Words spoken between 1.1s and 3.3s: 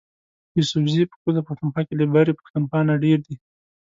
په کوزه پښتونخوا کی له برۍ پښتونخوا نه ډیر